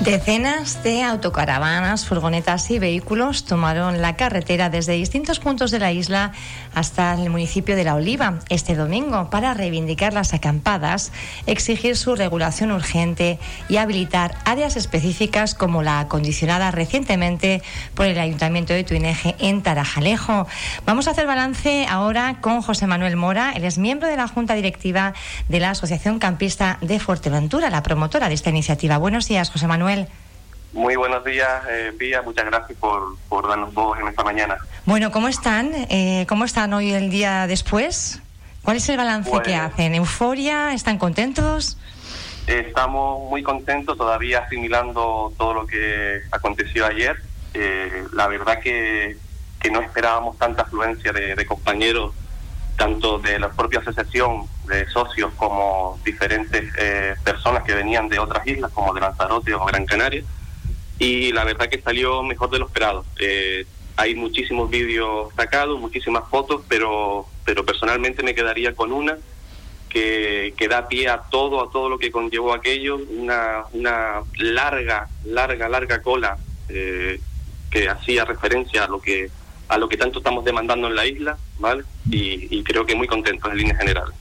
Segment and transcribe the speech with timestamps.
[0.00, 6.32] Decenas de autocaravanas, furgonetas y vehículos tomaron la carretera desde distintos puntos de la isla
[6.74, 11.12] hasta el municipio de La Oliva este domingo para reivindicar las acampadas,
[11.46, 17.62] exigir su regulación urgente y habilitar áreas específicas como la acondicionada recientemente
[17.94, 20.46] por el Ayuntamiento de Tuineje en Tarajalejo.
[20.86, 24.54] Vamos a hacer balance ahora con José Manuel Mora, él es miembro de la Junta
[24.54, 25.12] Directiva
[25.50, 28.96] de la Asociación Campista de Fuerteventura, la promotora de esta iniciativa.
[28.96, 29.89] Buenos días, José Manuel.
[30.72, 32.22] Muy buenos días, eh, Pía.
[32.22, 34.56] Muchas gracias por, por darnos voz en esta mañana.
[34.86, 35.72] Bueno, ¿cómo están?
[35.88, 38.22] Eh, ¿Cómo están hoy el día después?
[38.62, 39.94] ¿Cuál es el balance que pues hacen?
[39.94, 40.72] ¿Euforia?
[40.72, 41.76] ¿Están contentos?
[42.46, 47.16] Estamos muy contentos, todavía asimilando todo lo que aconteció ayer.
[47.54, 49.16] Eh, la verdad que,
[49.60, 52.14] que, no esperábamos tanta afluencia de, de compañeros,
[52.80, 58.46] tanto de la propia asociación de socios como diferentes eh, personas que venían de otras
[58.46, 60.24] islas, como de Lanzarote o Gran Canaria,
[60.98, 63.04] y la verdad que salió mejor de lo esperado.
[63.18, 69.18] Eh, hay muchísimos vídeos sacados, muchísimas fotos, pero, pero personalmente me quedaría con una
[69.90, 75.06] que, que da pie a todo, a todo lo que conllevó aquello, una, una larga,
[75.26, 76.38] larga, larga cola
[76.70, 77.20] eh,
[77.70, 79.30] que hacía referencia a lo que
[79.68, 81.84] a lo que tanto estamos demandando en la isla, ¿vale?
[82.10, 84.12] Y, y creo que muy contentos en línea general.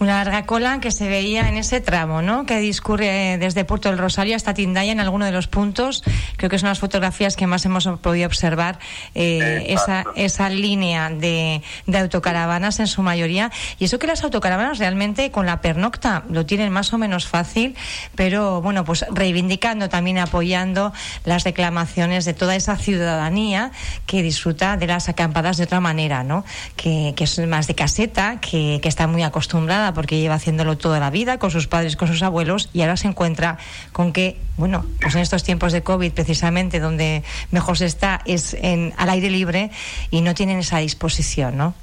[0.00, 2.44] Una larga cola que se veía en ese tramo, ¿no?
[2.44, 6.02] Que discurre desde Puerto del Rosario hasta Tindaya en alguno de los puntos.
[6.36, 8.80] Creo que son las fotografías que más hemos podido observar
[9.14, 13.52] eh, esa, esa línea de, de, autocaravanas en su mayoría.
[13.78, 17.76] Y eso que las autocaravanas realmente con la pernocta lo tienen más o menos fácil,
[18.16, 20.92] pero bueno, pues reivindicando también apoyando
[21.24, 23.70] las reclamaciones de toda esa ciudadanía
[24.06, 26.44] que disfruta de las acampadas de otra manera, ¿no?
[26.76, 31.38] Que, es más de caseta, que, está muy acostumbrada porque lleva haciéndolo toda la vida
[31.38, 33.58] con sus padres, con sus abuelos y ahora se encuentra
[33.92, 38.54] con que, bueno, pues en estos tiempos de COVID precisamente donde mejor se está es
[38.54, 39.70] en, al aire libre
[40.10, 41.74] y no tienen esa disposición, ¿no?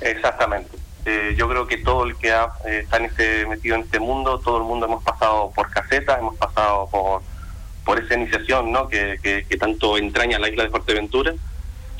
[0.00, 0.78] Exactamente.
[1.06, 4.00] Eh, yo creo que todo el que ha, eh, está en este, metido en este
[4.00, 7.22] mundo, todo el mundo hemos pasado por casetas, hemos pasado por,
[7.84, 8.88] por esa iniciación ¿no?
[8.88, 11.34] que, que, que tanto entraña la isla de Fuerteventura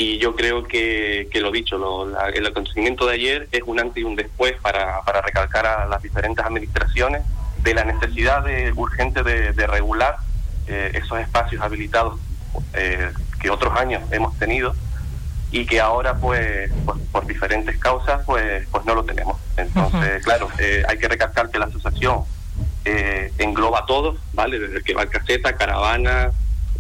[0.01, 3.79] y yo creo que, que lo dicho, lo, la, el acontecimiento de ayer es un
[3.79, 7.23] antes y un después para, para recalcar a las diferentes administraciones
[7.63, 10.17] de la necesidad de, urgente de, de regular
[10.69, 12.19] eh, esos espacios habilitados
[12.73, 13.11] eh,
[13.43, 14.75] que otros años hemos tenido
[15.53, 19.39] y que ahora pues, pues, por diferentes causas pues pues no lo tenemos.
[19.59, 20.25] Entonces uh -huh.
[20.25, 22.21] claro eh, hay que recalcar que la asociación
[22.87, 26.31] eh, engloba a todos vale desde que va caseta caravana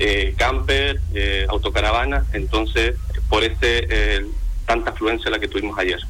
[0.03, 2.97] eh, camper, eh, autocaravana, entonces
[3.31, 4.27] por ese eh,
[4.67, 6.01] tanta afluencia la que tuvimos ayer.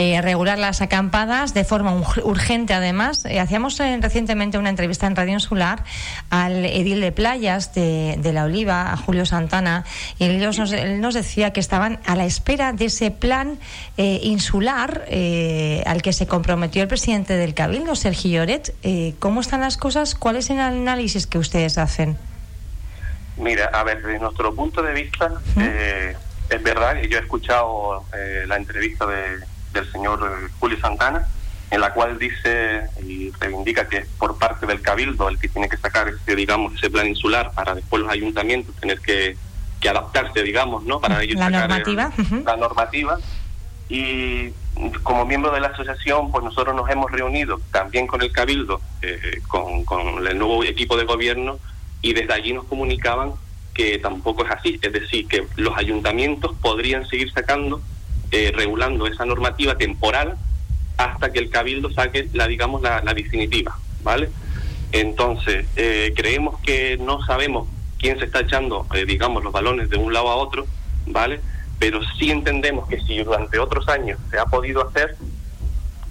[0.00, 1.92] Eh, regular las acampadas de forma
[2.22, 3.24] urgente además.
[3.24, 5.82] Eh, hacíamos eh, recientemente una entrevista en Radio Insular
[6.30, 9.84] al edil de playas de, La Oliva, a Julio Santana,
[10.20, 10.40] y él
[11.00, 13.58] nos, decía que estaban a la espera de ese plan
[13.96, 15.04] eh, insular
[15.86, 18.74] al que se comprometió el presidente del Cabildo, Sergio Lloret.
[19.18, 20.14] ¿Cómo están las cosas?
[20.14, 22.16] ¿Cuál es el análisis que ustedes hacen?
[23.38, 26.16] Mira, a ver, desde nuestro punto de vista, -huh.
[26.50, 28.04] es verdad que yo he escuchado
[28.46, 29.38] la entrevista de
[29.72, 31.26] del señor eh, Julio Santana,
[31.70, 35.68] en la cual dice y reivindica que es por parte del Cabildo el que tiene
[35.68, 39.36] que sacar ese, digamos, ese plan insular para después los ayuntamientos tener que,
[39.80, 41.00] que adaptarse, digamos, ¿no?
[41.00, 42.12] Para ellos la sacar normativa.
[42.16, 42.44] El, uh -huh.
[42.44, 43.18] La normativa.
[43.90, 44.50] Y
[45.02, 49.40] como miembro de la asociación, pues nosotros nos hemos reunido también con el Cabildo, eh,
[49.48, 51.58] con, con el nuevo equipo de gobierno,
[52.02, 53.32] y desde allí nos comunicaban
[53.74, 57.80] que tampoco es así, es decir, que los ayuntamientos podrían seguir sacando
[58.30, 60.36] eh, regulando esa normativa temporal
[60.98, 64.28] hasta que el cabildo saque la digamos la, definitiva vale
[64.92, 69.96] entonces eh, creemos que no sabemos quién se está echando eh, digamos los balones de
[69.96, 70.66] un lado a otro
[71.06, 71.40] vale
[71.78, 75.16] pero sí entendemos que si durante otros años se ha podido hacer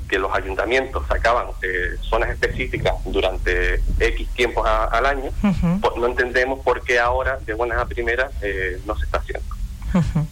[0.07, 5.81] que los ayuntamientos sacaban eh, zonas específicas durante X tiempos a, al año, uh -huh.
[5.81, 9.56] pues no entendemos por qué ahora, de buenas a primeras, eh, no se está haciendo.
[9.94, 10.26] Uh -huh.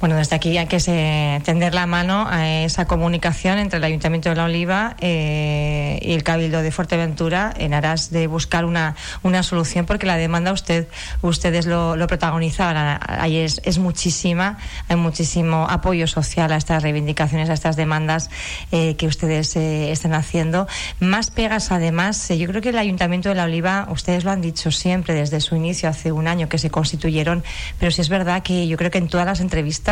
[0.00, 4.30] Bueno, desde aquí hay que se, tender la mano a esa comunicación entre el Ayuntamiento
[4.30, 9.42] de La Oliva eh, y el Cabildo de Fuerteventura en aras de buscar una, una
[9.42, 10.88] solución, porque la demanda usted
[11.20, 14.56] ustedes lo, lo protagonizaban ahí es, muchísima,
[14.88, 18.30] hay muchísimo apoyo social a estas reivindicaciones, a estas demandas
[18.72, 20.66] eh, que ustedes eh, están haciendo.
[20.98, 24.70] Más pegas, además, yo creo que el Ayuntamiento de La Oliva, ustedes lo han dicho
[24.70, 27.44] siempre desde su inicio, hace un año que se constituyeron,
[27.78, 29.89] pero sí es verdad que yo creo que en todas las entrevistas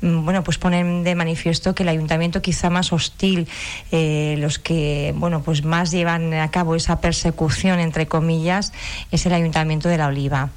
[0.00, 3.48] mm, bueno, pues ponen de manifiesto que el ayuntamiento quizá más hostil,
[3.92, 8.72] eh, los que, bueno, pues más llevan a cabo esa persecución, entre comillas,
[9.10, 10.50] es el ayuntamiento de La Oliva.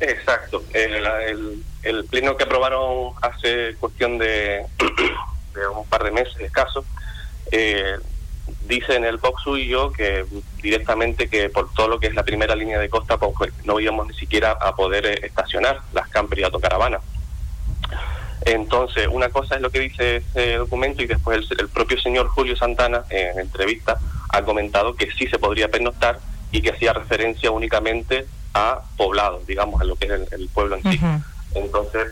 [0.00, 0.64] Exacto.
[0.72, 4.66] El, el, pleno que aprobaron hace cuestión de,
[5.76, 6.84] un par de meses escaso,
[7.52, 7.96] eh,
[8.66, 10.24] dice en el box suyo que
[10.60, 14.08] directamente que por todo lo que es la primera línea de costa pues, no íbamos
[14.08, 17.02] ni siquiera a poder eh, estacionar las camper y autocaravanas.
[18.44, 22.56] Entonces, una cosa es lo que dice ese documento y después el, propio señor Julio
[22.56, 23.98] Santana en entrevista
[24.30, 26.18] ha comentado que sí se podría pernoctar
[26.50, 30.82] y que hacía referencia únicamente a poblado, digamos, a lo que es el, pueblo en
[30.82, 31.00] sí.
[31.54, 32.08] Entonces,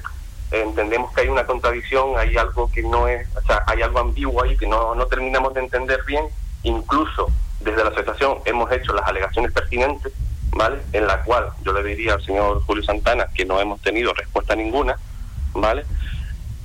[0.51, 4.43] entendemos que hay una contradicción, hay algo que no es, o sea, hay algo ambiguo
[4.43, 6.25] ahí que no, no terminamos de entender bien,
[6.63, 7.29] incluso
[7.61, 10.13] desde la asociación hemos hecho las alegaciones pertinentes,
[10.53, 10.79] ¿vale?
[10.93, 14.57] En la cual yo le diría al señor Julio Santana que no hemos tenido respuesta
[14.57, 14.97] ninguna,
[15.55, 15.85] ¿vale?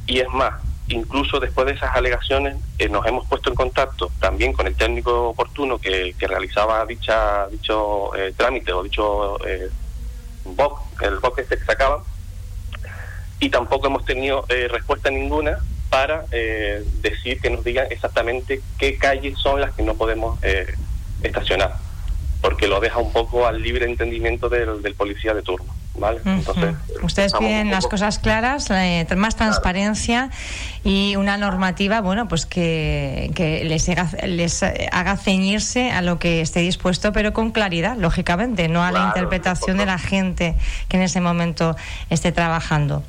[0.07, 0.53] Y es más,
[0.87, 5.29] incluso después de esas alegaciones eh, nos hemos puesto en contacto también con el técnico
[5.29, 9.69] oportuno que, realizaba dicha dicho eh, trámite o dicho eh,
[11.01, 12.01] el BOC este que sacaban,
[13.39, 15.59] y tampoco hemos tenido eh, respuesta ninguna
[15.89, 16.25] para
[17.01, 20.37] decir que nos digan exactamente qué calles son las que no podemos
[21.21, 21.77] estacionar,
[22.41, 25.74] porque lo deja un poco al libre entendimiento del policía de turno.
[25.97, 26.21] ¿Vale?
[26.25, 28.69] Entonces, Ustedes piden las cosas claras,
[29.15, 30.29] más transparencia
[30.83, 36.41] y una normativa, bueno, pues que, que les, haga, les haga ceñirse a lo que
[36.41, 40.55] esté dispuesto, pero con claridad, lógicamente, no a la interpretación de la gente
[40.87, 41.75] que en ese momento
[42.09, 43.03] esté trabajando.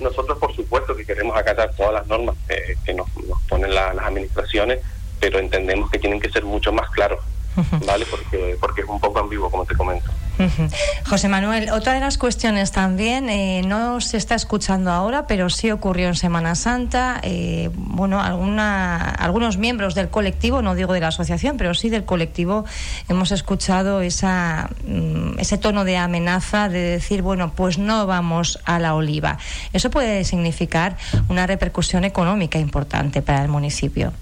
[0.00, 2.34] Nosotros, por supuesto, que queremos acatar todas las normas
[2.84, 3.08] que nos,
[3.48, 4.80] ponen las administraciones,
[5.20, 7.20] pero entendemos que tienen que ser mucho más claros,
[7.86, 8.04] ¿vale?
[8.10, 10.10] Porque, porque es un poco ambiguo, como te comento.
[11.06, 15.70] José Manuel, otra de las cuestiones también, eh, no se está escuchando ahora, pero sí
[15.70, 17.20] ocurrió en Semana Santa.
[17.22, 22.04] Eh, bueno, alguna, algunos miembros del colectivo, no digo de la asociación, pero sí del
[22.04, 22.64] colectivo,
[23.08, 28.78] hemos escuchado esa, mm, ese tono de amenaza de decir, bueno, pues no vamos a
[28.78, 29.38] la oliva.
[29.72, 30.96] Eso puede significar
[31.28, 34.12] una repercusión económica importante para el municipio,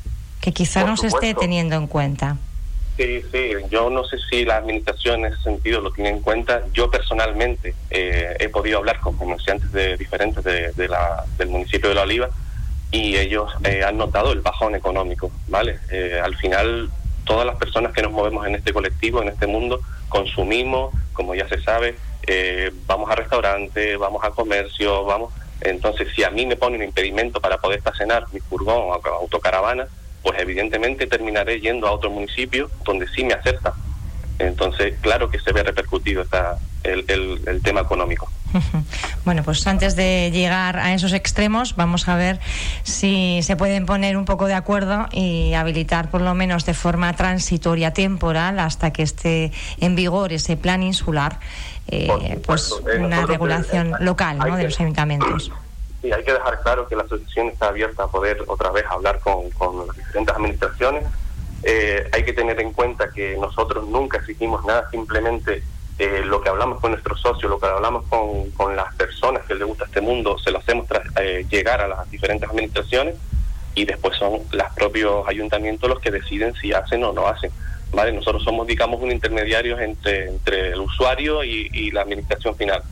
[0.40, 2.36] que quizá no se esté teniendo en cuenta.
[3.00, 6.64] Sí, sí, yo no sé si la administración en ese sentido lo tiene en cuenta.
[6.74, 11.94] Yo personalmente eh, he podido hablar con comerciantes de, diferentes de, la, del municipio de
[11.94, 12.28] La Oliva
[12.90, 15.78] y ellos eh, han notado el bajón económico, ¿vale?
[15.90, 16.90] Eh, al final,
[17.24, 19.80] todas las personas que nos movemos en este colectivo, en este mundo,
[20.10, 21.96] consumimos, como ya se sabe,
[22.86, 25.32] vamos a restaurantes, vamos a comercio, vamos...
[25.62, 29.88] Entonces, si a mí me pone un impedimento para poder estacionar mi furgón o autocaravana,
[30.22, 33.74] pues evidentemente terminaré yendo a otro municipio donde sí me acepta.
[34.38, 37.04] Entonces, claro que se ve repercutido esta, el,
[37.46, 38.30] el, tema económico.
[39.22, 42.40] Bueno, pues antes de llegar a esos extremos, vamos a ver
[42.84, 47.14] si se pueden poner un poco de acuerdo y habilitar, por lo menos de forma
[47.14, 51.38] transitoria, temporal, hasta que esté en vigor ese plan insular,
[51.88, 54.56] eh, pues una regulación local ¿no?
[54.56, 55.52] de los ayuntamientos.
[56.02, 59.20] Sí, hay que dejar claro que la asociación está abierta a poder otra vez hablar
[59.20, 61.04] con, con las diferentes administraciones.
[61.62, 65.62] Eh, hay que tener en cuenta que nosotros nunca exigimos nada, simplemente
[65.98, 69.54] eh, lo que hablamos con nuestros socios, lo que hablamos con, con las personas que
[69.54, 70.86] les gusta este mundo, se lo hacemos
[71.20, 73.16] eh, llegar a las diferentes administraciones
[73.74, 77.50] y después son los propios ayuntamientos los que deciden si hacen o no hacen.
[77.92, 78.12] ¿vale?
[78.12, 82.82] Nosotros somos, digamos, un intermediario entre, entre el usuario y, y la administración final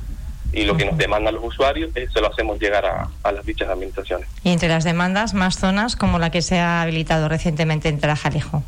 [0.52, 3.69] y lo que nos demandan los usuarios eh, se lo hacemos llegar a, las dichas
[3.69, 4.28] administraciones.
[4.43, 8.62] Y entre las demandas, más zonas como la que se ha habilitado recientemente en Tarajalejo.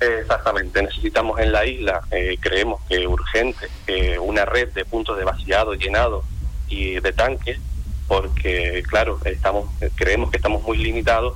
[0.00, 5.24] Exactamente, necesitamos en la isla, eh, creemos que urgente, eh, una red de puntos de
[5.24, 6.24] vaciado, llenado
[6.68, 7.60] y de tanques,
[8.08, 11.34] porque claro, estamos creemos que estamos muy limitados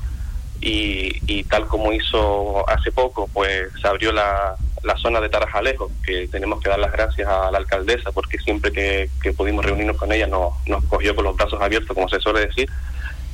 [0.61, 5.91] y, y tal como hizo hace poco, pues se abrió la, la zona de Tarajalejo,
[6.05, 10.13] que tenemos que dar las gracias a la alcaldesa porque siempre que, pudimos reunirnos con
[10.13, 12.71] ella nos, nos cogió con los brazos abiertos, como se suele decir,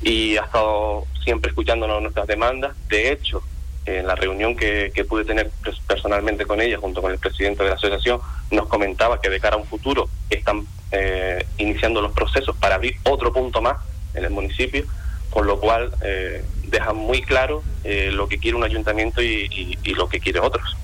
[0.02, 2.72] y ha estado siempre escuchándonos nuestras demandas.
[2.88, 3.42] De hecho,
[3.84, 5.50] en la reunión que, pude tener
[5.86, 9.56] personalmente con ella, junto con el presidente de la asociación, nos comentaba que de cara
[9.56, 13.76] a un futuro están eh, iniciando los procesos para abrir otro punto más
[14.14, 14.84] en el municipio,
[15.30, 19.94] con lo cual eh, deja muy claro eh, lo que quiere un ayuntamiento y, y
[19.94, 20.76] lo que quiere otros.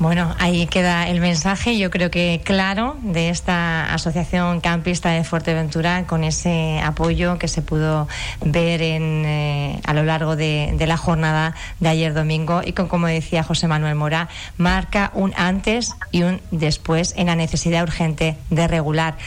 [0.00, 6.06] Bueno, ahí queda el mensaje, yo creo que claro, de esta Asociación Campista de Fuerteventura,
[6.06, 8.08] con ese apoyo que se pudo
[8.42, 13.08] ver en, eh, a lo largo de, la jornada de ayer domingo y con, como
[13.08, 18.68] decía José Manuel Mora, marca un antes y un después en la necesidad urgente de
[18.68, 19.18] regular.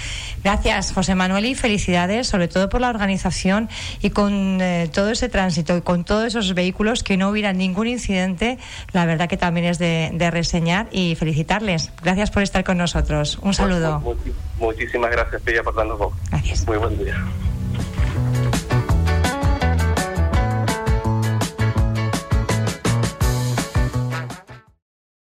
[0.43, 3.69] Gracias, José Manuel, y felicidades, sobre todo por la organización
[4.01, 7.87] y con eh, todo ese tránsito y con todos esos vehículos, que no hubiera ningún
[7.87, 8.57] incidente.
[8.91, 11.91] La verdad que también es de, reseñar y felicitarles.
[12.01, 13.39] Gracias por estar con nosotros.
[13.41, 14.01] Un saludo.
[14.59, 16.13] muchísimas gracias, por darnos voz.
[16.29, 16.67] Gracias.
[16.67, 17.15] Muy buen día.